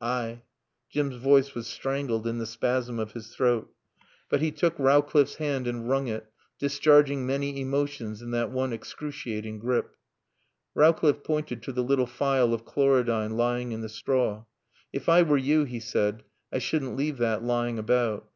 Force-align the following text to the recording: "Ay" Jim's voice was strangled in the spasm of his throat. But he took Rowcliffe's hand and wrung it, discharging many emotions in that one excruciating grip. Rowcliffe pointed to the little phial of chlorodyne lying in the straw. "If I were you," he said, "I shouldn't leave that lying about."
"Ay" 0.00 0.42
Jim's 0.90 1.14
voice 1.14 1.54
was 1.54 1.68
strangled 1.68 2.26
in 2.26 2.38
the 2.38 2.44
spasm 2.46 2.98
of 2.98 3.12
his 3.12 3.28
throat. 3.32 3.72
But 4.28 4.40
he 4.40 4.50
took 4.50 4.76
Rowcliffe's 4.80 5.36
hand 5.36 5.68
and 5.68 5.88
wrung 5.88 6.08
it, 6.08 6.26
discharging 6.58 7.24
many 7.24 7.60
emotions 7.60 8.20
in 8.20 8.32
that 8.32 8.50
one 8.50 8.72
excruciating 8.72 9.60
grip. 9.60 9.94
Rowcliffe 10.74 11.22
pointed 11.22 11.62
to 11.62 11.72
the 11.72 11.84
little 11.84 12.08
phial 12.08 12.52
of 12.52 12.64
chlorodyne 12.64 13.36
lying 13.36 13.70
in 13.70 13.80
the 13.82 13.88
straw. 13.88 14.46
"If 14.92 15.08
I 15.08 15.22
were 15.22 15.38
you," 15.38 15.62
he 15.62 15.78
said, 15.78 16.24
"I 16.52 16.58
shouldn't 16.58 16.96
leave 16.96 17.18
that 17.18 17.44
lying 17.44 17.78
about." 17.78 18.28